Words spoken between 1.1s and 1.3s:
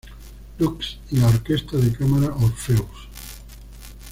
y la